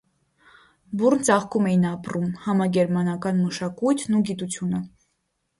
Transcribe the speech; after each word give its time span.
Բուռն 1.01 1.19
ծաղկում 1.27 1.67
էին 1.73 1.85
ապրում 1.89 2.25
համագերմանական 2.47 3.39
մշակույթն 3.45 4.19
ու 4.23 4.23
գիտությունը։ 4.31 4.85